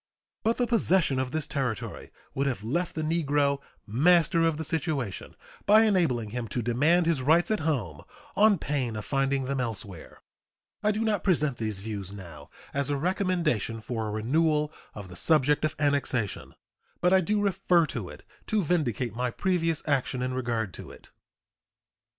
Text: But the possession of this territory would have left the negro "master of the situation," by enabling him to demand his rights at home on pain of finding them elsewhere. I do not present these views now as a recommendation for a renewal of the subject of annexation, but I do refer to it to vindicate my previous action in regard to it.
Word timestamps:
But 0.41 0.57
the 0.57 0.65
possession 0.65 1.19
of 1.19 1.29
this 1.29 1.45
territory 1.45 2.09
would 2.33 2.47
have 2.47 2.63
left 2.63 2.95
the 2.95 3.03
negro 3.03 3.59
"master 3.85 4.43
of 4.43 4.57
the 4.57 4.63
situation," 4.63 5.35
by 5.67 5.83
enabling 5.83 6.31
him 6.31 6.47
to 6.47 6.63
demand 6.63 7.05
his 7.05 7.21
rights 7.21 7.51
at 7.51 7.59
home 7.59 8.01
on 8.35 8.57
pain 8.57 8.95
of 8.95 9.05
finding 9.05 9.45
them 9.45 9.61
elsewhere. 9.61 10.23
I 10.81 10.89
do 10.89 11.05
not 11.05 11.23
present 11.23 11.57
these 11.57 11.81
views 11.81 12.13
now 12.13 12.49
as 12.73 12.89
a 12.89 12.97
recommendation 12.97 13.79
for 13.79 14.07
a 14.07 14.11
renewal 14.11 14.73
of 14.95 15.07
the 15.07 15.15
subject 15.15 15.63
of 15.63 15.75
annexation, 15.77 16.55
but 16.99 17.13
I 17.13 17.21
do 17.21 17.39
refer 17.39 17.85
to 17.85 18.09
it 18.09 18.23
to 18.47 18.63
vindicate 18.63 19.15
my 19.15 19.29
previous 19.29 19.83
action 19.87 20.23
in 20.23 20.33
regard 20.33 20.73
to 20.73 20.89
it. 20.89 21.11